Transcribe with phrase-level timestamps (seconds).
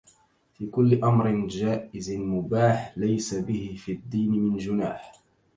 [0.53, 5.13] في كل أمر جائز مباح ليس به في الدين من جناح